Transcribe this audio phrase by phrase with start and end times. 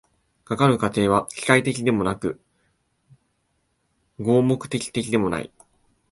[0.45, 2.41] かかる過程は機械的でもなく
[4.19, 5.51] 合目的的でもない。